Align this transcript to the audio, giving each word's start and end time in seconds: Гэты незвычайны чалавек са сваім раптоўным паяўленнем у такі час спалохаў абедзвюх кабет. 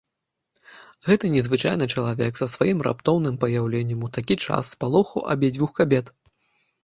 Гэты 1.07 1.25
незвычайны 1.33 1.85
чалавек 1.97 2.33
са 2.39 2.47
сваім 2.53 2.79
раптоўным 2.87 3.35
паяўленнем 3.45 3.99
у 4.07 4.11
такі 4.17 4.35
час 4.45 4.71
спалохаў 4.75 5.27
абедзвюх 5.35 5.71
кабет. 5.81 6.05